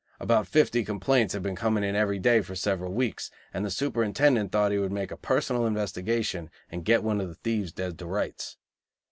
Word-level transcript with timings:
About 0.19 0.47
fifty 0.47 0.83
complaints 0.83 1.33
had 1.35 1.43
been 1.43 1.55
coming 1.55 1.83
in 1.83 1.95
every 1.95 2.17
day 2.17 2.41
for 2.41 2.55
several 2.55 2.91
weeks; 2.91 3.29
and 3.53 3.63
the 3.63 3.69
Superintendent 3.69 4.51
thought 4.51 4.71
he 4.71 4.79
would 4.79 4.91
make 4.91 5.11
a 5.11 5.15
personal 5.15 5.67
investigation 5.67 6.49
and 6.71 6.83
get 6.83 7.03
one 7.03 7.21
of 7.21 7.27
the 7.27 7.35
thieves 7.35 7.71
dead 7.71 7.99
to 7.99 8.07
rights. 8.07 8.57